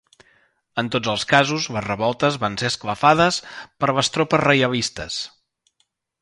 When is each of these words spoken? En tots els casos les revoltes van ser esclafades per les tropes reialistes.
En 0.81 0.87
tots 0.93 1.09
els 1.11 1.25
casos 1.33 1.67
les 1.75 1.85
revoltes 1.87 2.39
van 2.45 2.55
ser 2.63 2.71
esclafades 2.73 3.39
per 3.85 3.91
les 3.99 4.11
tropes 4.17 4.43
reialistes. 4.47 5.21